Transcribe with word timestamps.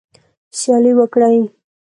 سیالي 0.59 0.91
وکړئ 0.97 1.37